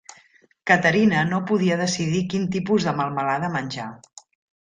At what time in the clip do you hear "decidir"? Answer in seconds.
1.81-2.21